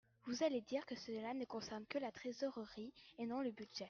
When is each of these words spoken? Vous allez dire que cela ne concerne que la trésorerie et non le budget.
Vous 0.25 0.43
allez 0.43 0.61
dire 0.61 0.83
que 0.87 0.95
cela 0.95 1.33
ne 1.35 1.45
concerne 1.45 1.85
que 1.85 1.99
la 1.99 2.11
trésorerie 2.11 2.91
et 3.19 3.27
non 3.27 3.39
le 3.41 3.51
budget. 3.51 3.79